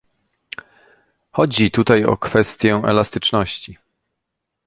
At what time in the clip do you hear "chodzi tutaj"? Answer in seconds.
1.31-2.05